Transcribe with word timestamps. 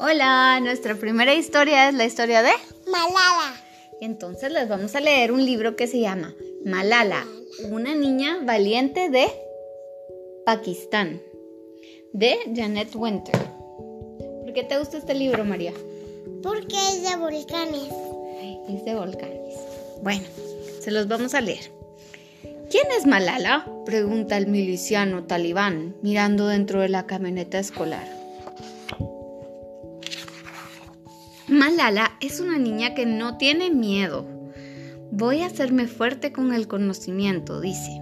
Hola, 0.00 0.60
nuestra 0.60 0.94
primera 0.94 1.34
historia 1.34 1.88
es 1.88 1.94
la 1.94 2.04
historia 2.04 2.40
de 2.40 2.52
Malala. 2.86 3.52
Entonces 4.00 4.52
les 4.52 4.68
vamos 4.68 4.94
a 4.94 5.00
leer 5.00 5.32
un 5.32 5.44
libro 5.44 5.74
que 5.74 5.88
se 5.88 5.98
llama 5.98 6.36
Malala, 6.64 7.26
una 7.68 7.96
niña 7.96 8.38
valiente 8.44 9.10
de 9.10 9.26
Pakistán, 10.46 11.20
de 12.12 12.36
Janet 12.54 12.94
Winter. 12.94 13.34
¿Por 14.44 14.52
qué 14.52 14.62
te 14.62 14.78
gusta 14.78 14.98
este 14.98 15.14
libro, 15.14 15.44
María? 15.44 15.72
Porque 16.44 16.76
es 16.76 17.02
de 17.02 17.16
volcanes. 17.16 17.92
Ay, 18.40 18.56
es 18.68 18.84
de 18.84 18.94
volcanes. 18.94 19.54
Bueno, 20.00 20.24
se 20.80 20.92
los 20.92 21.08
vamos 21.08 21.34
a 21.34 21.40
leer. 21.40 21.72
¿Quién 22.70 22.86
es 22.96 23.04
Malala? 23.04 23.66
pregunta 23.84 24.36
el 24.36 24.46
miliciano 24.46 25.24
talibán, 25.24 25.96
mirando 26.02 26.46
dentro 26.46 26.82
de 26.82 26.88
la 26.88 27.04
camioneta 27.06 27.58
escolar. 27.58 28.17
Malala 31.58 32.16
es 32.20 32.38
una 32.38 32.56
niña 32.56 32.94
que 32.94 33.04
no 33.04 33.36
tiene 33.36 33.72
miedo. 33.72 34.24
Voy 35.10 35.42
a 35.42 35.46
hacerme 35.46 35.88
fuerte 35.88 36.30
con 36.30 36.52
el 36.52 36.68
conocimiento, 36.68 37.60
dice. 37.60 38.00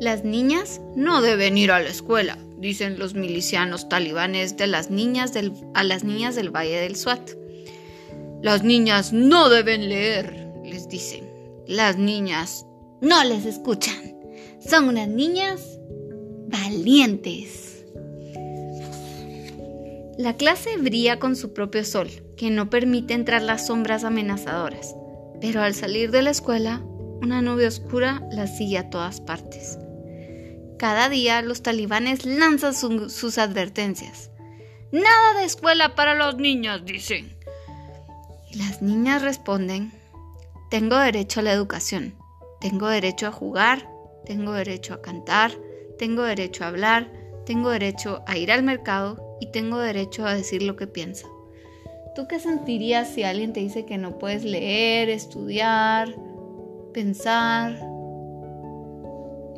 Las 0.00 0.24
niñas 0.24 0.80
no 0.96 1.22
deben 1.22 1.56
ir 1.56 1.70
a 1.70 1.78
la 1.78 1.88
escuela, 1.88 2.36
dicen 2.58 2.98
los 2.98 3.14
milicianos 3.14 3.88
talibanes 3.88 4.56
de 4.56 4.66
las 4.66 4.90
niñas 4.90 5.34
a 5.74 5.84
las 5.84 6.02
niñas 6.02 6.34
del 6.34 6.50
Valle 6.50 6.80
del 6.80 6.96
Swat. 6.96 7.30
Las 8.42 8.64
niñas 8.64 9.12
no 9.12 9.50
deben 9.50 9.88
leer, 9.88 10.50
les 10.64 10.88
dicen. 10.88 11.30
Las 11.68 11.96
niñas 11.96 12.66
no 13.00 13.22
les 13.22 13.46
escuchan. 13.46 14.16
Son 14.58 14.88
unas 14.88 15.06
niñas 15.06 15.78
valientes. 16.48 17.67
La 20.18 20.36
clase 20.36 20.76
brilla 20.78 21.20
con 21.20 21.36
su 21.36 21.52
propio 21.52 21.84
sol, 21.84 22.10
que 22.36 22.50
no 22.50 22.70
permite 22.70 23.14
entrar 23.14 23.40
las 23.40 23.68
sombras 23.68 24.02
amenazadoras, 24.02 24.96
pero 25.40 25.62
al 25.62 25.74
salir 25.74 26.10
de 26.10 26.22
la 26.22 26.30
escuela, 26.30 26.82
una 27.22 27.40
nube 27.40 27.68
oscura 27.68 28.26
la 28.32 28.48
sigue 28.48 28.78
a 28.78 28.90
todas 28.90 29.20
partes. 29.20 29.78
Cada 30.76 31.08
día 31.08 31.40
los 31.40 31.62
talibanes 31.62 32.26
lanzan 32.26 32.74
sus 32.74 33.38
advertencias. 33.38 34.32
Nada 34.90 35.38
de 35.38 35.44
escuela 35.44 35.94
para 35.94 36.16
los 36.16 36.36
niños, 36.36 36.84
dicen. 36.84 37.38
Y 38.50 38.56
las 38.56 38.82
niñas 38.82 39.22
responden, 39.22 39.92
tengo 40.68 40.96
derecho 40.96 41.38
a 41.38 41.42
la 41.44 41.52
educación, 41.52 42.16
tengo 42.60 42.88
derecho 42.88 43.28
a 43.28 43.30
jugar, 43.30 43.88
tengo 44.26 44.50
derecho 44.50 44.94
a 44.94 45.00
cantar, 45.00 45.52
tengo 45.96 46.24
derecho 46.24 46.64
a 46.64 46.68
hablar, 46.68 47.08
tengo 47.46 47.70
derecho 47.70 48.24
a 48.26 48.36
ir 48.36 48.50
al 48.50 48.64
mercado 48.64 49.27
y 49.40 49.46
tengo 49.46 49.78
derecho 49.78 50.26
a 50.26 50.34
decir 50.34 50.62
lo 50.62 50.76
que 50.76 50.86
piensa. 50.86 51.26
¿Tú 52.14 52.26
qué 52.26 52.40
sentirías 52.40 53.08
si 53.08 53.22
alguien 53.22 53.52
te 53.52 53.60
dice 53.60 53.86
que 53.86 53.98
no 53.98 54.18
puedes 54.18 54.44
leer, 54.44 55.08
estudiar, 55.08 56.14
pensar? 56.92 57.72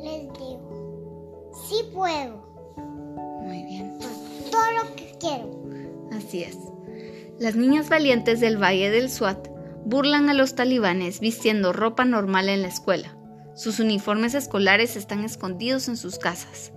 Les 0.03 0.21
digo, 0.33 1.51
sí 1.67 1.77
puedo. 1.93 2.45
Muy 3.41 3.63
bien. 3.63 3.97
Todo 4.51 4.71
lo 4.83 4.95
que 4.95 5.15
quiero. 5.19 5.63
Así 6.11 6.43
es. 6.43 6.57
Las 7.39 7.55
niñas 7.55 7.89
valientes 7.89 8.39
del 8.39 8.61
Valle 8.61 8.91
del 8.91 9.09
Swat 9.09 9.47
burlan 9.85 10.29
a 10.29 10.35
los 10.35 10.53
talibanes 10.53 11.19
vistiendo 11.19 11.73
ropa 11.73 12.05
normal 12.05 12.49
en 12.49 12.61
la 12.61 12.67
escuela. 12.67 13.17
Sus 13.55 13.79
uniformes 13.79 14.35
escolares 14.35 14.95
están 14.95 15.23
escondidos 15.23 15.87
en 15.87 15.97
sus 15.97 16.19
casas. 16.19 16.71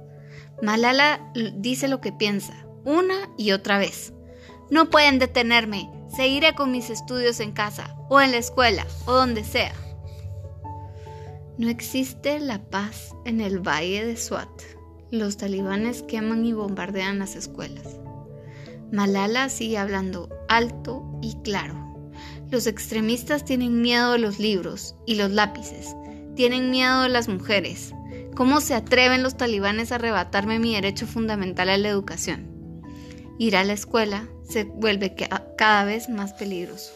Malala 0.62 1.30
dice 1.56 1.88
lo 1.88 2.00
que 2.00 2.12
piensa, 2.12 2.63
una 2.84 3.30
y 3.36 3.52
otra 3.52 3.78
vez. 3.78 4.12
No 4.70 4.90
pueden 4.90 5.18
detenerme, 5.18 5.90
seguiré 6.14 6.54
con 6.54 6.72
mis 6.72 6.90
estudios 6.90 7.40
en 7.40 7.52
casa, 7.52 7.96
o 8.08 8.20
en 8.20 8.30
la 8.30 8.38
escuela, 8.38 8.86
o 9.06 9.12
donde 9.12 9.44
sea. 9.44 9.74
No 11.58 11.68
existe 11.68 12.40
la 12.40 12.58
paz 12.58 13.14
en 13.24 13.40
el 13.40 13.60
valle 13.60 14.04
de 14.04 14.16
Swat. 14.16 14.48
Los 15.10 15.36
talibanes 15.36 16.02
queman 16.02 16.44
y 16.44 16.52
bombardean 16.52 17.20
las 17.20 17.36
escuelas. 17.36 18.00
Malala 18.90 19.48
sigue 19.48 19.78
hablando 19.78 20.28
alto 20.48 21.04
y 21.22 21.36
claro. 21.42 21.74
Los 22.50 22.66
extremistas 22.66 23.44
tienen 23.44 23.80
miedo 23.80 24.12
de 24.12 24.18
los 24.18 24.38
libros 24.38 24.96
y 25.06 25.14
los 25.14 25.30
lápices, 25.30 25.94
tienen 26.36 26.70
miedo 26.70 27.02
de 27.02 27.08
las 27.08 27.28
mujeres. 27.28 27.92
¿Cómo 28.34 28.60
se 28.60 28.74
atreven 28.74 29.22
los 29.22 29.36
talibanes 29.36 29.92
a 29.92 29.96
arrebatarme 29.96 30.58
mi 30.58 30.74
derecho 30.74 31.06
fundamental 31.06 31.68
a 31.68 31.78
la 31.78 31.88
educación? 31.88 32.53
Ir 33.38 33.56
a 33.56 33.64
la 33.64 33.72
escuela 33.72 34.28
se 34.48 34.64
vuelve 34.64 35.14
cada 35.56 35.84
vez 35.84 36.08
más 36.08 36.32
peligroso. 36.34 36.92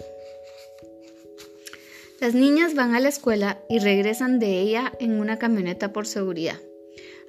Las 2.21 2.34
niñas 2.34 2.75
van 2.75 2.94
a 2.94 3.00
la 3.00 3.09
escuela 3.09 3.60
y 3.69 3.78
regresan 3.78 4.38
de 4.38 4.60
ella 4.60 4.93
en 4.99 5.21
una 5.21 5.38
camioneta 5.38 5.93
por 5.93 6.06
seguridad, 6.06 6.60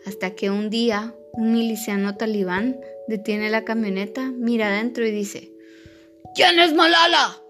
hasta 0.06 0.32
que 0.32 0.50
un 0.50 0.70
día 0.70 1.14
un 1.34 1.54
miliciano 1.54 2.18
talibán 2.18 2.80
detiene 3.08 3.50
la 3.50 3.66
camioneta, 3.66 4.32
mira 4.32 4.68
adentro 4.68 5.06
y 5.06 5.12
dice, 5.12 5.52
¿Quién 6.36 6.60
es 6.60 6.74
Malala? 6.74 7.42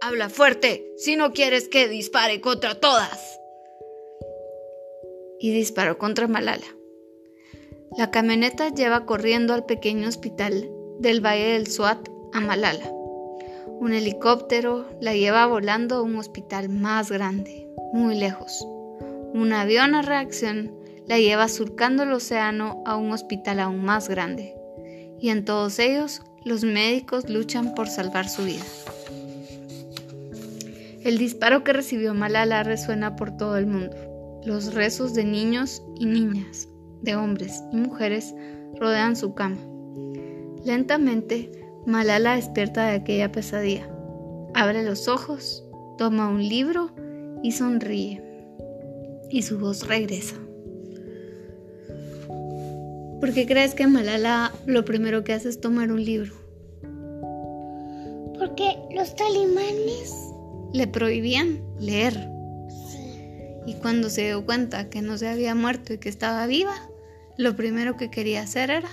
Habla 0.00 0.28
fuerte 0.28 0.92
si 0.96 1.16
no 1.16 1.32
quieres 1.32 1.68
que 1.68 1.88
dispare 1.88 2.40
contra 2.40 2.74
todas. 2.78 3.38
Y 5.40 5.52
disparó 5.52 5.98
contra 5.98 6.28
Malala. 6.28 6.66
La 7.96 8.10
camioneta 8.10 8.68
lleva 8.68 9.06
corriendo 9.06 9.54
al 9.54 9.64
pequeño 9.64 10.08
hospital 10.08 10.68
del 10.98 11.24
Valle 11.24 11.52
del 11.52 11.68
Swat 11.68 12.08
a 12.32 12.40
Malala. 12.40 12.90
Un 13.80 13.92
helicóptero 13.92 14.86
la 15.00 15.14
lleva 15.14 15.46
volando 15.46 15.96
a 15.96 16.02
un 16.02 16.16
hospital 16.16 16.68
más 16.68 17.10
grande, 17.10 17.68
muy 17.92 18.16
lejos. 18.16 18.66
Un 19.32 19.52
avión 19.52 19.94
a 19.94 20.02
reacción 20.02 20.72
la 21.06 21.18
lleva 21.18 21.48
surcando 21.48 22.02
el 22.02 22.12
océano 22.12 22.82
a 22.84 22.96
un 22.96 23.12
hospital 23.12 23.60
aún 23.60 23.84
más 23.84 24.08
grande. 24.08 24.56
Y 25.20 25.30
en 25.30 25.44
todos 25.44 25.78
ellos, 25.78 26.22
los 26.44 26.64
médicos 26.64 27.28
luchan 27.28 27.74
por 27.74 27.88
salvar 27.88 28.28
su 28.28 28.44
vida. 28.44 28.64
El 31.04 31.16
disparo 31.16 31.62
que 31.62 31.72
recibió 31.72 32.12
Malala 32.12 32.64
resuena 32.64 33.14
por 33.14 33.36
todo 33.36 33.56
el 33.56 33.66
mundo. 33.66 33.96
Los 34.44 34.74
rezos 34.74 35.14
de 35.14 35.24
niños 35.24 35.80
y 35.96 36.06
niñas, 36.06 36.68
de 37.02 37.14
hombres 37.14 37.62
y 37.72 37.76
mujeres 37.76 38.34
rodean 38.74 39.14
su 39.14 39.34
cama. 39.34 39.77
Lentamente, 40.64 41.50
Malala 41.86 42.36
despierta 42.36 42.86
de 42.86 42.96
aquella 42.96 43.32
pesadilla. 43.32 43.88
Abre 44.54 44.82
los 44.82 45.08
ojos, 45.08 45.64
toma 45.96 46.28
un 46.28 46.46
libro 46.46 46.90
y 47.42 47.52
sonríe. 47.52 48.22
Y 49.30 49.42
su 49.42 49.58
voz 49.58 49.86
regresa. 49.86 50.36
¿Por 53.20 53.32
qué 53.32 53.46
crees 53.46 53.74
que 53.74 53.86
Malala 53.86 54.52
lo 54.66 54.84
primero 54.84 55.24
que 55.24 55.32
hace 55.32 55.48
es 55.48 55.60
tomar 55.60 55.90
un 55.90 56.04
libro? 56.04 56.34
Porque 58.38 58.76
los 58.94 59.16
talibanes 59.16 60.14
le 60.72 60.86
prohibían 60.86 61.60
leer. 61.80 62.14
Y 63.66 63.74
cuando 63.74 64.08
se 64.08 64.26
dio 64.26 64.46
cuenta 64.46 64.88
que 64.88 65.02
no 65.02 65.18
se 65.18 65.28
había 65.28 65.54
muerto 65.54 65.92
y 65.92 65.98
que 65.98 66.08
estaba 66.08 66.46
viva, 66.46 66.74
lo 67.36 67.56
primero 67.56 67.96
que 67.96 68.10
quería 68.10 68.42
hacer 68.42 68.70
era 68.70 68.88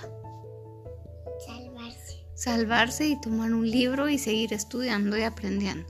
salvarse 2.36 3.08
y 3.08 3.20
tomar 3.20 3.54
un 3.54 3.68
libro 3.68 4.08
y 4.08 4.18
seguir 4.18 4.52
estudiando 4.52 5.16
y 5.16 5.22
aprendiendo. 5.22 5.88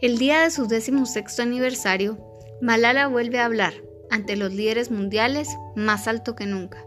El 0.00 0.18
día 0.18 0.40
de 0.40 0.50
su 0.50 0.66
sexto 1.06 1.42
aniversario, 1.42 2.18
Malala 2.62 3.08
vuelve 3.08 3.38
a 3.38 3.44
hablar 3.44 3.74
ante 4.10 4.36
los 4.36 4.54
líderes 4.54 4.90
mundiales 4.90 5.48
más 5.76 6.08
alto 6.08 6.34
que 6.34 6.46
nunca. 6.46 6.82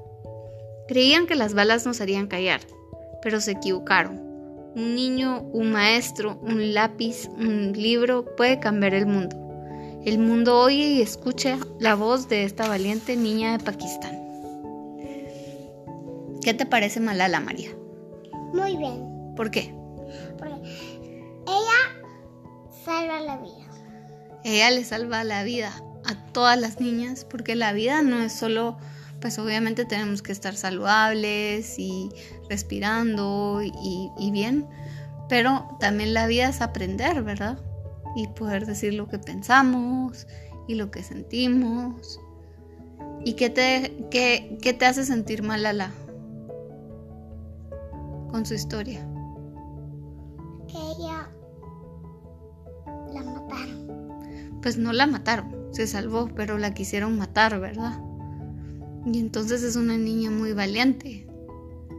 Creían 0.88 1.27
que 1.27 1.36
las 1.36 1.54
balas 1.54 1.86
nos 1.86 2.01
harían 2.01 2.27
callar, 2.27 2.62
pero 3.21 3.39
se 3.39 3.51
equivocaron. 3.51 4.19
Un 4.75 4.95
niño, 4.95 5.42
un 5.54 5.71
maestro, 5.71 6.39
un 6.42 6.74
lápiz, 6.74 7.30
un 7.38 7.74
libro 7.74 8.25
puede 8.36 8.60
cambiar 8.60 8.95
el 8.95 9.06
mundo. 9.06 9.38
El 10.04 10.18
mundo 10.18 10.60
oye 10.60 10.88
y 10.88 11.01
escucha 11.01 11.60
la 11.80 11.94
voz 11.94 12.27
de 12.27 12.44
esta 12.44 12.68
valiente 12.68 13.15
niña 13.15 13.56
de 13.56 13.63
Pakistán. 13.63 14.18
¿Qué 16.42 16.56
te 16.56 16.65
parece 16.65 17.00
Malala, 17.00 17.39
María? 17.39 17.69
Muy 18.53 18.77
bien. 18.77 19.33
¿Por 19.36 19.51
qué? 19.51 19.74
Porque 20.38 20.56
ella 21.48 22.06
salva 22.83 23.21
la 23.21 23.38
vida. 23.38 23.68
Ella 24.44 24.71
le 24.71 24.83
salva 24.83 25.24
la 25.24 25.44
vida 25.44 25.71
a 26.06 26.15
todas 26.33 26.59
las 26.59 26.80
niñas 26.80 27.25
porque 27.25 27.56
la 27.56 27.74
vida 27.74 28.01
no 28.01 28.21
es 28.21 28.33
solo, 28.33 28.77
pues 29.19 29.38
obviamente 29.38 29.86
tenemos 29.86 30.21
que 30.21 30.31
estar 30.31 30.56
saludables 30.56 31.77
y 31.77 32.09
respirando 32.50 33.62
y, 33.62 34.12
y 34.18 34.31
bien, 34.31 34.68
pero 35.30 35.77
también 35.80 36.13
la 36.13 36.27
vida 36.27 36.50
es 36.50 36.62
aprender, 36.62 37.24
¿verdad? 37.24 37.59
Y 38.15 38.27
poder 38.27 38.65
decir 38.65 38.94
lo 38.95 39.07
que 39.07 39.19
pensamos 39.19 40.27
y 40.68 40.75
lo 40.75 40.92
que 40.92 41.03
sentimos. 41.03 42.19
¿Y 43.24 43.33
qué 43.33 43.50
te, 43.50 44.07
qué, 44.09 44.57
qué 44.62 44.74
te 44.74 44.86
hace 44.86 45.06
sentir 45.06 45.44
mal, 45.44 45.65
Ala? 45.65 45.92
Con 48.31 48.45
su 48.45 48.54
historia. 48.54 49.06
que 50.68 50.78
ella 50.78 51.30
la 53.13 53.24
mataron. 53.24 54.60
Pues 54.62 54.78
no 54.78 54.94
la 54.94 55.06
mataron, 55.06 55.74
se 55.74 55.86
salvó, 55.86 56.30
pero 56.36 56.57
la 56.57 56.74
quisieron 56.74 57.18
matar, 57.18 57.60
¿verdad? 57.60 58.00
Y 59.06 59.19
entonces 59.19 59.63
es 59.63 59.75
una 59.75 59.98
niña 59.98 60.31
muy 60.31 60.54
valiente, 60.54 61.28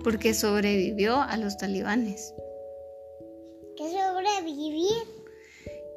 porque 0.05 0.33
sobrevivió 0.33 1.21
a 1.21 1.37
los 1.37 1.59
talibanes. 1.59 2.33
¿Qué 3.77 3.91
sobrevivir? 3.91 5.03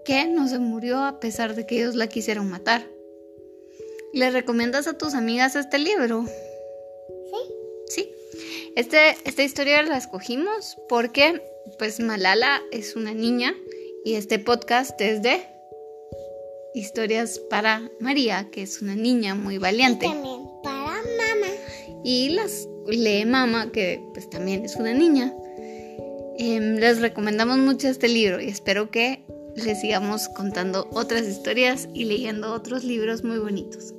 Que 0.04 0.28
no 0.28 0.48
se 0.48 0.60
murió 0.60 1.04
a 1.04 1.20
pesar 1.20 1.56
de 1.56 1.66
que 1.66 1.78
ellos 1.78 1.96
la 1.96 2.08
quisieron 2.08 2.50
matar. 2.50 2.84
¿Le 4.14 4.32
recomiendas 4.32 4.88
a 4.88 4.98
tus 4.98 5.14
amigas 5.14 5.56
este 5.56 5.78
libro? 5.78 6.26
Este, 8.76 9.16
esta 9.24 9.44
historia 9.44 9.82
la 9.84 9.98
escogimos 9.98 10.78
porque 10.90 11.42
pues 11.80 12.00
Malala 12.00 12.62
es 12.72 12.96
una 12.96 13.14
niña 13.14 13.56
y 14.04 14.16
este 14.16 14.38
podcast 14.38 15.00
es 15.00 15.22
de 15.22 15.42
historias 16.74 17.40
para 17.50 17.90
María, 18.02 18.50
que 18.52 18.62
es 18.64 18.82
una 18.82 18.96
niña 18.96 19.34
muy 19.34 19.58
valiente. 19.58 20.06
Y 20.06 20.10
también 20.10 20.42
para 20.62 20.78
mamá. 20.78 21.48
Y 22.04 22.30
las 22.30 22.68
lee 22.88 23.26
Mama, 23.26 23.72
que 23.72 24.04
pues 24.14 24.30
también 24.30 24.66
es 24.66 24.76
una 24.76 24.94
niña. 24.94 25.34
Em, 26.38 26.76
les 26.76 27.00
recomendamos 27.00 27.58
mucho 27.58 27.88
este 27.88 28.10
libro 28.10 28.42
y 28.42 28.50
espero 28.50 28.92
que 28.92 29.24
les 29.56 29.80
sigamos 29.80 30.28
contando 30.30 30.90
otras 30.92 31.24
historias 31.24 31.88
y 31.94 32.04
leyendo 32.04 32.54
otros 32.54 32.84
libros 32.84 33.24
muy 33.24 33.40
bonitos. 33.40 33.94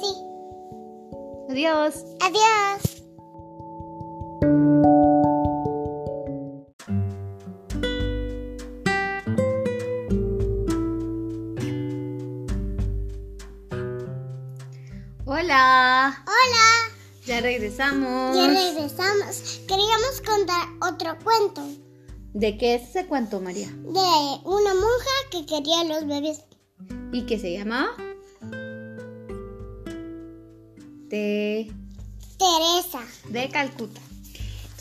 Sí. 0.00 0.12
Adiós. 1.50 2.04
Adiós. 2.20 2.91
Hola. 4.42 4.50
Hola. 16.26 16.90
Ya 17.24 17.40
regresamos. 17.40 18.34
Ya 18.36 18.48
regresamos. 18.48 19.60
Queríamos 19.68 20.20
contar 20.26 20.68
otro 20.80 21.16
cuento 21.22 21.62
¿De 22.34 22.58
qué 22.58 22.74
es 22.74 22.88
ese 22.88 23.06
cuento, 23.06 23.40
María? 23.40 23.68
de 23.68 24.40
una 24.44 24.74
monja 24.74 25.14
que 25.30 25.46
quería 25.46 25.84
los 25.84 26.08
bebés. 26.08 26.40
¿Y 27.12 27.26
qué 27.26 27.38
se 27.38 27.52
llamaba? 27.52 27.94
De, 31.08 31.70
Teresa. 32.38 33.04
de 33.28 33.48
Calcuta. 33.48 34.00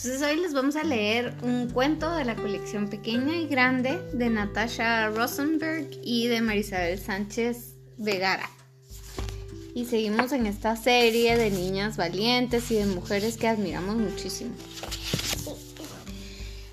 Entonces 0.04 0.28
hoy 0.28 0.42
les 0.42 0.56
vamos 0.56 0.76
a 0.78 0.84
leer 0.84 1.32
un 1.44 1.70
cuento 1.70 2.16
de 2.16 2.26
la 2.26 2.36
colección 2.36 2.90
pequeña 2.90 3.38
y 3.38 3.46
grande 3.46 4.02
de 4.14 4.32
Natasha 4.32 5.10
Rosenberg 5.10 5.92
y 6.02 6.26
de 6.26 6.42
Marisabel 6.42 6.98
Sánchez 6.98 7.76
Vegara. 7.98 8.50
Y 9.76 9.86
seguimos 9.86 10.32
en 10.32 10.48
esta 10.48 10.76
serie 10.76 11.38
de 11.38 11.52
niñas 11.52 11.98
valientes 11.98 12.72
y 12.72 12.78
de 12.78 12.88
mujeres 12.88 13.38
que 13.38 13.48
admiramos 13.48 13.96
muchísimo. 13.96 14.56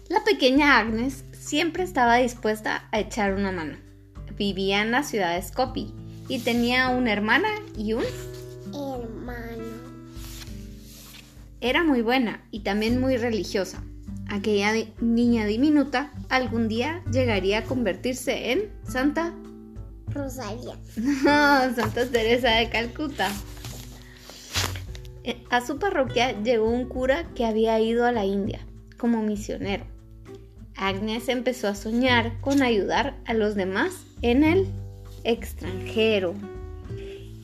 La 0.09 0.25
pequeña 0.25 0.79
Agnes 0.79 1.23
siempre 1.39 1.83
estaba 1.83 2.17
dispuesta 2.17 2.89
a 2.93 2.99
echar 2.99 3.35
una 3.35 3.53
mano. 3.53 3.77
Vivía 4.39 4.81
en 4.81 4.91
la 4.91 5.03
ciudad 5.03 5.37
de 5.37 5.47
Skopje 5.47 5.89
y 6.31 6.39
tenía 6.39 6.89
una 6.89 7.13
hermana 7.13 7.51
y 7.77 7.93
un... 7.93 8.05
Era 11.61 11.83
muy 11.83 12.03
buena 12.03 12.43
y 12.51 12.61
también 12.61 13.01
muy 13.01 13.17
religiosa. 13.17 13.83
Aquella 14.29 14.73
niña 15.01 15.47
diminuta 15.47 16.13
algún 16.29 16.69
día 16.69 17.03
llegaría 17.11 17.59
a 17.59 17.65
convertirse 17.65 18.53
en 18.53 18.71
Santa... 18.85 19.35
Rosalia. 20.09 20.77
Santa 21.75 22.07
Teresa 22.11 22.51
de 22.51 22.71
Calcuta. 22.71 23.31
Eh, 25.25 25.43
A 25.51 25.61
su 25.65 25.79
parroquia 25.79 26.41
llegó 26.43 26.71
un 26.71 26.89
cura 26.89 27.29
que 27.35 27.45
había 27.45 27.79
ido 27.81 28.07
a 28.07 28.13
la 28.13 28.25
India 28.25 28.61
como 28.97 29.23
misionero. 29.23 29.85
Agnes 30.77 31.29
empezó 31.29 31.69
a 31.69 31.75
soñar 31.75 32.41
con 32.41 32.63
ayudar 32.63 33.17
a 33.27 33.35
los 33.35 33.55
demás 33.55 34.05
en 34.23 34.45
el 34.45 34.69
extranjero. 35.25 36.35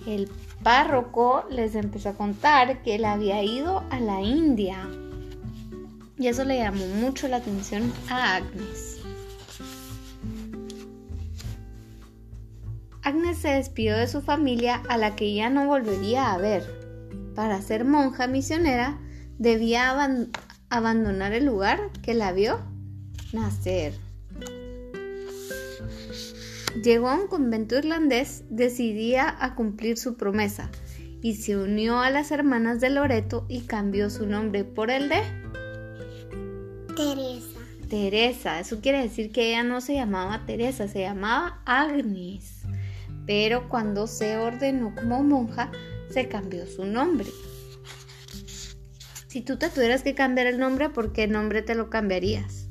El 0.06 0.28
párroco 0.64 1.44
les 1.50 1.76
empezó 1.76 2.08
a 2.08 2.14
contar 2.14 2.82
que 2.82 2.96
él 2.96 3.05
había 3.05 3.40
ido 3.44 3.84
a 3.90 4.00
la 4.00 4.20
India. 4.20 4.88
Y 6.19 6.26
eso 6.26 6.44
le 6.44 6.58
llamó 6.58 6.84
mucho 6.87 7.28
la 7.28 7.37
atención 7.37 7.93
a 8.11 8.34
Agnes. 8.37 8.99
Agnes 13.02 13.38
se 13.38 13.49
despidió 13.49 13.96
de 13.96 14.06
su 14.06 14.22
familia 14.22 14.82
a 14.88 14.96
la 14.96 15.14
que 15.14 15.34
ya 15.34 15.50
no 15.50 15.66
volvería 15.66 16.32
a 16.32 16.38
ver. 16.38 16.64
Para 17.34 17.60
ser 17.60 17.84
monja 17.84 18.26
misionera 18.26 18.99
debía 19.38 19.90
aban- 19.90 20.31
abandonar 20.70 21.32
el 21.32 21.44
lugar 21.44 21.90
que 22.02 22.14
la 22.14 22.32
vio 22.32 22.58
nacer. 23.32 23.93
Llegó 26.82 27.08
a 27.08 27.14
un 27.14 27.28
convento 27.28 27.78
irlandés 27.78 28.44
decidida 28.50 29.36
a 29.38 29.54
cumplir 29.54 29.96
su 29.96 30.16
promesa 30.16 30.70
y 31.22 31.36
se 31.36 31.56
unió 31.56 32.00
a 32.00 32.10
las 32.10 32.32
hermanas 32.32 32.80
de 32.80 32.90
Loreto 32.90 33.46
y 33.48 33.62
cambió 33.62 34.10
su 34.10 34.26
nombre 34.26 34.64
por 34.64 34.90
el 34.90 35.08
de 35.08 35.22
Teresa. 36.96 37.60
Teresa. 37.88 38.60
Eso 38.60 38.80
quiere 38.80 39.02
decir 39.02 39.30
que 39.30 39.50
ella 39.50 39.62
no 39.62 39.80
se 39.80 39.94
llamaba 39.94 40.46
Teresa, 40.46 40.88
se 40.88 41.00
llamaba 41.00 41.62
Agnes. 41.64 42.62
Pero 43.26 43.68
cuando 43.68 44.06
se 44.06 44.36
ordenó 44.36 44.94
como 44.94 45.22
monja, 45.22 45.70
se 46.10 46.28
cambió 46.28 46.66
su 46.66 46.84
nombre. 46.84 47.28
Si 49.28 49.40
tú 49.40 49.56
te 49.58 49.68
tuvieras 49.68 50.02
que 50.02 50.14
cambiar 50.14 50.46
el 50.46 50.58
nombre, 50.58 50.90
¿por 50.90 51.12
qué 51.12 51.26
nombre 51.26 51.62
te 51.62 51.74
lo 51.74 51.88
cambiarías? 51.88 52.63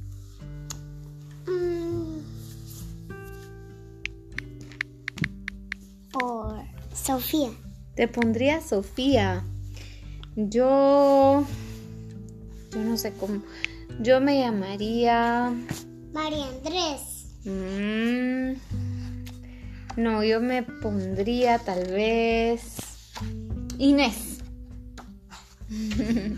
Sofía. 7.03 7.49
Te 7.95 8.07
pondría 8.07 8.61
Sofía. 8.61 9.43
Yo... 10.37 11.45
Yo 12.71 12.79
no 12.79 12.97
sé 12.97 13.11
cómo. 13.13 13.43
Yo 13.99 14.21
me 14.21 14.39
llamaría... 14.39 15.51
María 16.13 16.47
Andrés. 16.47 17.01
Mm, 17.43 18.53
no, 19.97 20.23
yo 20.23 20.39
me 20.39 20.63
pondría 20.63 21.59
tal 21.59 21.83
vez 21.91 22.77
Inés. 23.77 24.37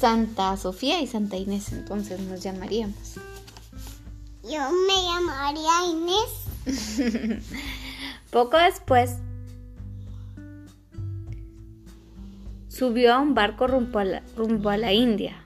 Santa 0.00 0.56
Sofía 0.56 1.00
y 1.00 1.08
Santa 1.08 1.36
Inés, 1.36 1.72
entonces 1.72 2.20
nos 2.20 2.44
llamaríamos. 2.44 3.14
Yo 4.44 4.70
me 4.86 5.02
llamaría 5.02 5.84
Inés. 5.90 6.48
Poco 8.30 8.58
después 8.58 9.16
subió 12.68 13.14
a 13.14 13.20
un 13.20 13.34
barco 13.34 13.66
rumbo 13.66 13.98
a 13.98 14.04
la, 14.04 14.22
rumbo 14.36 14.70
a 14.70 14.76
la 14.76 14.92
India. 14.92 15.44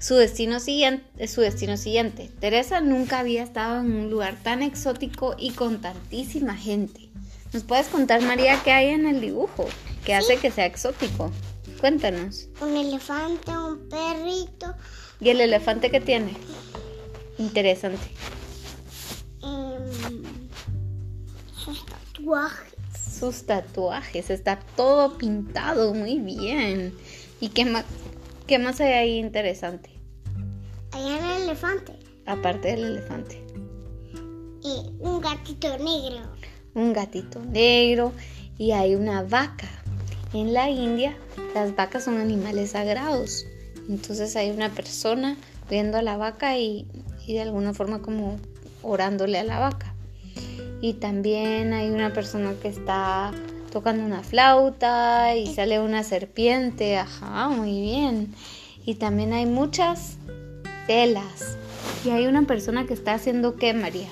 Su 0.00 0.14
destino, 0.14 0.58
siguiente, 0.58 1.28
su 1.28 1.40
destino 1.40 1.76
siguiente. 1.76 2.30
Teresa 2.40 2.80
nunca 2.80 3.18
había 3.18 3.42
estado 3.42 3.80
en 3.80 3.92
un 3.92 4.10
lugar 4.10 4.36
tan 4.42 4.62
exótico 4.62 5.34
y 5.38 5.50
con 5.50 5.80
tantísima 5.80 6.54
gente. 6.54 7.10
¿Nos 7.52 7.64
puedes 7.64 7.88
contar, 7.88 8.22
María, 8.22 8.60
qué 8.64 8.72
hay 8.72 8.88
en 8.88 9.06
el 9.06 9.20
dibujo 9.20 9.66
que 10.04 10.14
hace 10.14 10.36
que 10.36 10.50
sea 10.50 10.66
exótico? 10.66 11.30
Cuéntanos. 11.80 12.48
Un 12.60 12.76
elefante, 12.76 13.50
un 13.50 13.88
perrito. 13.88 14.74
¿Y 15.20 15.30
el 15.30 15.40
elefante 15.40 15.90
que 15.90 16.00
tiene? 16.00 16.32
Interesante. 17.38 18.08
Tatuajes. 22.28 22.74
Sus 23.18 23.46
tatuajes, 23.46 24.30
está 24.30 24.58
todo 24.76 25.16
pintado 25.16 25.94
muy 25.94 26.18
bien. 26.18 26.94
¿Y 27.40 27.48
qué 27.48 27.64
más, 27.64 27.84
qué 28.46 28.58
más 28.58 28.80
hay 28.80 28.92
ahí 28.92 29.18
interesante? 29.18 29.90
En 30.94 31.24
el 31.24 31.42
elefante. 31.42 31.92
Aparte 32.26 32.68
del 32.68 32.84
elefante. 32.84 33.42
Y 34.62 34.92
un 35.00 35.20
gatito 35.20 35.78
negro. 35.78 36.26
Un 36.74 36.92
gatito 36.92 37.40
negro 37.40 38.12
y 38.58 38.72
hay 38.72 38.94
una 38.94 39.22
vaca. 39.22 39.68
En 40.34 40.52
la 40.52 40.68
India 40.68 41.16
las 41.54 41.74
vacas 41.74 42.04
son 42.04 42.18
animales 42.18 42.72
sagrados. 42.72 43.46
Entonces 43.88 44.36
hay 44.36 44.50
una 44.50 44.68
persona 44.68 45.38
viendo 45.70 45.96
a 45.96 46.02
la 46.02 46.18
vaca 46.18 46.58
y, 46.58 46.86
y 47.26 47.34
de 47.34 47.40
alguna 47.40 47.72
forma 47.72 48.02
como 48.02 48.38
orándole 48.82 49.38
a 49.38 49.44
la 49.44 49.58
vaca. 49.58 49.87
Y 50.80 50.94
también 50.94 51.72
hay 51.72 51.90
una 51.90 52.12
persona 52.12 52.54
que 52.60 52.68
está 52.68 53.32
tocando 53.72 54.04
una 54.04 54.22
flauta 54.22 55.36
y 55.36 55.46
sale 55.54 55.80
una 55.80 56.04
serpiente. 56.04 56.96
Ajá, 56.96 57.48
muy 57.48 57.80
bien. 57.80 58.34
Y 58.84 58.94
también 58.94 59.32
hay 59.32 59.46
muchas 59.46 60.18
telas. 60.86 61.58
Y 62.04 62.10
hay 62.10 62.26
una 62.26 62.46
persona 62.46 62.86
que 62.86 62.94
está 62.94 63.14
haciendo 63.14 63.56
qué, 63.56 63.74
María? 63.74 64.08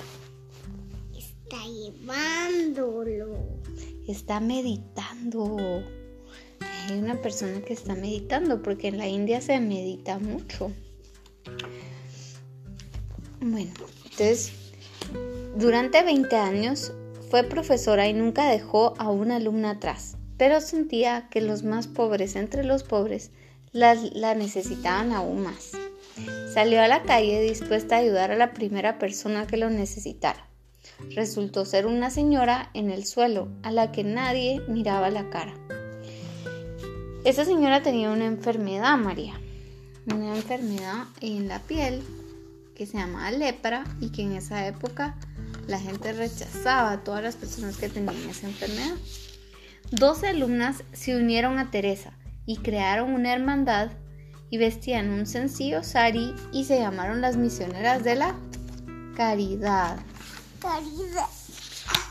Está 1.17 1.57
llevándolo. 1.65 3.37
Está 4.07 4.39
meditando. 4.39 5.83
Hay 6.89 6.99
una 6.99 7.15
persona 7.21 7.61
que 7.61 7.73
está 7.73 7.95
meditando 7.95 8.61
porque 8.61 8.89
en 8.89 8.97
la 8.97 9.07
India 9.07 9.41
se 9.41 9.59
medita 9.59 10.19
mucho. 10.19 10.71
Bueno, 13.39 13.71
entonces, 14.03 14.51
durante 15.57 16.03
20 16.03 16.35
años 16.35 16.91
fue 17.31 17.43
profesora 17.43 18.07
y 18.07 18.13
nunca 18.13 18.47
dejó 18.47 18.93
a 18.99 19.09
una 19.09 19.37
alumna 19.37 19.71
atrás, 19.71 20.15
pero 20.37 20.61
sentía 20.61 21.29
que 21.31 21.41
los 21.41 21.63
más 21.63 21.87
pobres 21.87 22.35
entre 22.35 22.63
los 22.63 22.83
pobres 22.83 23.31
la, 23.71 23.95
necesitaban 24.35 25.11
aún 25.13 25.41
más. 25.41 25.71
Salió 26.53 26.79
a 26.81 26.87
la 26.87 27.01
calle 27.01 27.41
dispuesta 27.41 27.95
a 27.95 27.99
ayudar 27.99 28.29
a 28.31 28.37
la 28.37 28.53
primera 28.53 28.99
persona 28.99 29.47
que 29.47 29.57
lo 29.57 29.71
necesitara. 29.71 30.47
Resultó 31.15 31.65
ser 31.65 31.87
una 31.87 32.11
señora 32.11 32.69
en 32.75 32.91
el 32.91 33.05
suelo 33.05 33.49
a 33.63 33.71
la 33.71 33.91
que 33.91 34.03
nadie 34.03 34.61
miraba 34.67 35.09
la 35.09 35.29
cara. 35.31 35.55
Esa 37.23 37.45
señora 37.45 37.81
tenía 37.81 38.11
una 38.11 38.25
enfermedad, 38.25 38.95
María, 38.97 39.33
una 40.05 40.35
enfermedad 40.35 41.05
en 41.21 41.47
la 41.47 41.59
piel 41.59 42.03
que 42.75 42.85
se 42.85 42.97
llamaba 42.97 43.31
lepra 43.31 43.83
y 43.99 44.11
que 44.11 44.21
en 44.21 44.33
esa 44.33 44.67
época 44.67 45.17
la 45.67 45.79
gente 45.79 46.13
rechazaba 46.13 46.91
a 46.91 47.03
todas 47.03 47.23
las 47.23 47.35
personas 47.35 47.77
que 47.77 47.89
tenían 47.89 48.29
esa 48.29 48.47
enfermedad. 48.47 48.95
Doce 49.91 50.27
alumnas 50.27 50.83
se 50.93 51.15
unieron 51.15 51.59
a 51.59 51.71
Teresa 51.71 52.13
y 52.45 52.57
crearon 52.57 53.13
una 53.13 53.33
hermandad 53.33 53.91
y 54.49 54.57
vestían 54.57 55.09
un 55.09 55.25
sencillo 55.25 55.83
sari 55.83 56.33
y 56.51 56.63
se 56.65 56.79
llamaron 56.79 57.21
las 57.21 57.37
misioneras 57.37 58.03
de 58.03 58.15
la 58.15 58.35
caridad. 59.15 59.97
Caridad. 60.61 61.27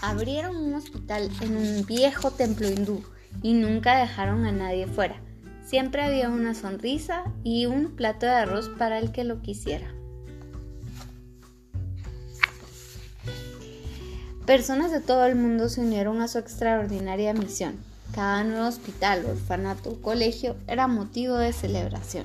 Abrieron 0.02 0.56
un 0.56 0.74
hospital 0.74 1.30
en 1.40 1.56
un 1.56 1.86
viejo 1.86 2.30
templo 2.30 2.68
hindú 2.68 3.02
y 3.42 3.54
nunca 3.54 3.98
dejaron 3.98 4.44
a 4.44 4.52
nadie 4.52 4.86
fuera. 4.86 5.20
Siempre 5.64 6.02
había 6.02 6.28
una 6.28 6.54
sonrisa 6.54 7.24
y 7.42 7.66
un 7.66 7.96
plato 7.96 8.26
de 8.26 8.32
arroz 8.32 8.68
para 8.78 8.98
el 8.98 9.12
que 9.12 9.24
lo 9.24 9.42
quisiera. 9.42 9.95
Personas 14.46 14.92
de 14.92 15.00
todo 15.00 15.26
el 15.26 15.34
mundo 15.34 15.68
se 15.68 15.80
unieron 15.80 16.20
a 16.22 16.28
su 16.28 16.38
extraordinaria 16.38 17.34
misión. 17.34 17.74
Cada 18.14 18.44
nuevo 18.44 18.68
hospital, 18.68 19.26
orfanato 19.28 19.90
o 19.90 20.00
colegio 20.00 20.54
era 20.68 20.86
motivo 20.86 21.34
de 21.34 21.52
celebración. 21.52 22.24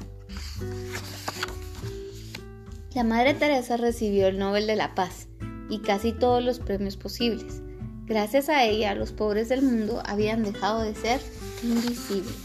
La 2.93 3.03
Madre 3.03 3.33
Teresa 3.33 3.75
recibió 3.75 4.27
el 4.27 4.37
Nobel 4.37 4.67
de 4.67 4.75
la 4.75 4.93
Paz 4.93 5.29
y 5.67 5.79
casi 5.79 6.11
todos 6.11 6.43
los 6.43 6.59
premios 6.59 6.95
posibles. 6.95 7.63
Gracias 8.05 8.49
a 8.49 8.65
ella, 8.65 8.93
los 8.93 9.11
pobres 9.13 9.49
del 9.49 9.63
mundo 9.63 10.03
habían 10.05 10.43
dejado 10.43 10.83
de 10.83 10.93
ser 10.93 11.19
invisibles. 11.63 12.35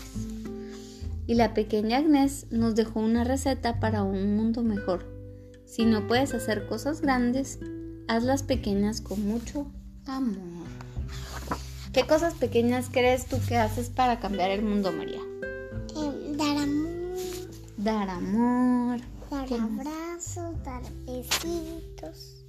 Y 1.27 1.35
la 1.35 1.53
pequeña 1.53 1.99
Agnes 1.99 2.47
nos 2.51 2.77
dejó 2.77 3.01
una 3.01 3.25
receta 3.25 3.79
para 3.79 4.05
un 4.05 4.37
mundo 4.37 4.63
mejor. 4.63 5.05
Si 5.67 5.85
no 5.85 6.07
puedes 6.07 6.33
hacer 6.33 6.67
cosas 6.67 7.03
grandes, 7.03 7.59
hazlas 8.09 8.43
pequeñas 8.43 9.01
con 9.01 9.27
mucho 9.27 9.67
amor. 10.07 10.67
¿Qué 11.93 12.07
cosas 12.07 12.35
pequeñas 12.35 12.89
crees 12.91 13.27
tú 13.27 13.39
que 13.49 13.57
haces 13.57 13.89
para 13.89 14.21
cambiar 14.21 14.51
el 14.51 14.63
mundo, 14.63 14.93
María? 14.93 15.21
Eh, 15.97 16.35
dar 16.37 16.59
amor. 16.59 17.17
Dar 17.79 18.11
amor. 18.11 19.01
Dar 19.31 19.53
abrazos, 19.53 20.63
dar 20.63 20.83
besitos. 21.07 22.45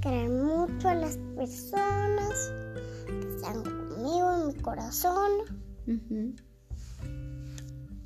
Querer 0.00 0.30
mucho 0.30 0.88
a 0.88 0.94
las 0.94 1.18
personas 1.36 2.52
que 3.06 3.36
están 3.36 3.62
conmigo 3.62 4.34
en 4.34 4.46
mi 4.48 4.54
corazón. 4.62 5.30
Uh 5.86 6.34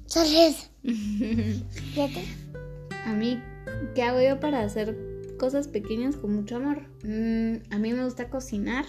Solo 0.06 0.28
eso. 0.28 0.68
¿Y 0.82 2.00
a 2.00 2.06
ti? 2.08 2.24
A 3.06 3.12
mí, 3.12 3.40
¿qué 3.94 4.02
hago 4.02 4.20
yo 4.20 4.38
para 4.38 4.62
hacer 4.62 5.13
cosas 5.44 5.68
pequeñas 5.68 6.16
con 6.16 6.34
mucho 6.34 6.56
amor? 6.56 6.88
Mm, 7.02 7.70
a 7.70 7.78
mí 7.78 7.92
me 7.92 8.02
gusta 8.02 8.30
cocinar. 8.30 8.86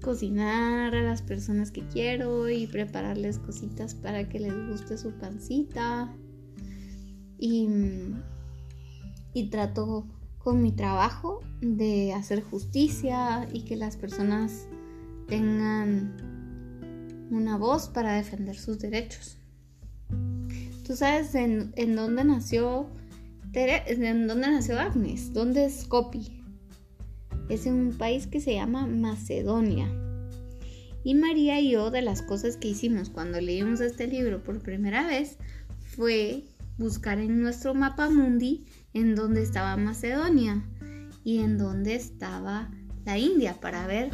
Cocinar 0.00 0.94
a 0.94 1.02
las 1.02 1.20
personas 1.20 1.72
que 1.72 1.84
quiero 1.88 2.48
y 2.48 2.68
prepararles 2.68 3.40
cositas 3.40 3.96
para 3.96 4.28
que 4.28 4.38
les 4.38 4.54
guste 4.68 4.96
su 4.96 5.10
pancita. 5.10 6.14
Y, 7.40 7.68
y 9.34 9.50
trato 9.50 10.06
con 10.38 10.62
mi 10.62 10.70
trabajo 10.70 11.40
de 11.60 12.12
hacer 12.12 12.44
justicia 12.44 13.48
y 13.52 13.64
que 13.64 13.74
las 13.74 13.96
personas 13.96 14.68
tengan 15.26 17.26
una 17.32 17.58
voz 17.58 17.88
para 17.88 18.12
defender 18.12 18.56
sus 18.56 18.78
derechos. 18.78 19.38
¿Tú 20.86 20.94
sabes 20.94 21.34
en, 21.34 21.72
en 21.74 21.96
dónde 21.96 22.22
nació 22.22 22.86
Dónde 23.52 24.34
nació 24.34 24.80
Agnes? 24.80 25.34
¿Dónde 25.34 25.66
es 25.66 25.82
Skopje? 25.82 26.42
Es 27.50 27.66
en 27.66 27.74
un 27.74 27.98
país 27.98 28.26
que 28.26 28.40
se 28.40 28.54
llama 28.54 28.86
Macedonia. 28.86 29.92
Y 31.04 31.14
María 31.14 31.60
y 31.60 31.72
yo 31.72 31.90
de 31.90 32.00
las 32.00 32.22
cosas 32.22 32.56
que 32.56 32.68
hicimos 32.68 33.10
cuando 33.10 33.42
leímos 33.42 33.82
este 33.82 34.06
libro 34.06 34.42
por 34.42 34.62
primera 34.62 35.06
vez 35.06 35.36
fue 35.80 36.44
buscar 36.78 37.18
en 37.18 37.42
nuestro 37.42 37.74
mapa 37.74 38.08
mundi 38.08 38.64
en 38.94 39.14
dónde 39.14 39.42
estaba 39.42 39.76
Macedonia 39.76 40.64
y 41.22 41.40
en 41.40 41.58
dónde 41.58 41.94
estaba 41.94 42.70
la 43.04 43.18
India 43.18 43.60
para 43.60 43.86
ver 43.86 44.10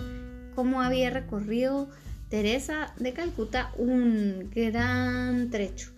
cómo 0.57 0.83
había 0.83 1.11
recorrido 1.11 1.89
Teresa 2.29 2.93
de 2.99 3.13
Calcuta 3.13 3.71
un 3.77 4.51
gran 4.53 5.49
trecho. 5.51 5.93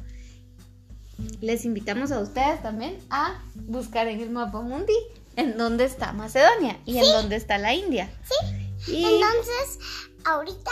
Les 1.41 1.65
invitamos 1.65 2.11
a 2.13 2.21
ustedes 2.21 2.63
también 2.63 2.99
a 3.11 3.41
buscar 3.55 4.07
en 4.09 4.21
el 4.21 4.31
mapa 4.31 4.61
mundi 4.61 4.95
en 5.37 5.57
dónde 5.57 5.85
está 5.85 6.13
Macedonia 6.13 6.77
y 6.85 6.99
en 6.99 7.05
dónde 7.05 7.37
está 7.37 7.57
la 7.59 7.73
India. 7.73 8.11
Sí. 8.25 8.93
Y 8.93 9.05
Entonces, 9.05 9.79
ahorita 10.25 10.71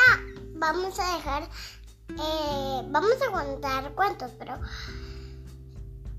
vamos 0.55 0.99
a 0.99 1.17
dejar. 1.17 1.43
eh, 2.11 2.83
vamos 2.89 3.13
a 3.27 3.33
contar 3.33 3.93
cuentos, 3.93 4.31
pero. 4.39 4.59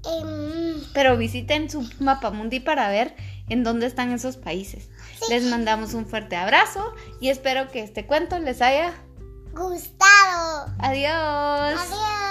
em, 0.06 0.84
pero 0.94 1.18
visiten 1.18 1.70
su 1.70 1.88
mapa 2.00 2.30
mundi 2.32 2.60
para 2.60 2.90
ver 2.90 3.16
en 3.50 3.64
dónde 3.64 3.88
están 3.88 4.12
esos 4.12 4.38
países. 4.38 4.90
Les 5.30 5.44
mandamos 5.44 5.94
un 5.94 6.06
fuerte 6.06 6.36
abrazo 6.38 6.94
y 7.20 7.30
espero 7.30 7.70
que 7.70 7.84
este 7.84 8.06
cuento 8.08 8.40
les 8.40 8.62
haya 8.62 8.94
gustado. 9.54 10.74
Adiós. 10.80 11.80
Adiós. 11.80 12.29